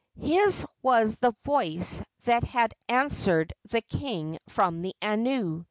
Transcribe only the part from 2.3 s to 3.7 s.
had answered